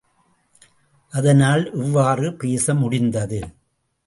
[1.13, 3.41] அதனால் இவ்வாறு பேச முடிந்தது.